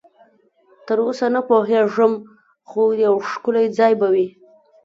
[0.85, 2.13] تراوسه نه پوهېږم،
[2.69, 4.27] خو یو ښکلی ځای به وي.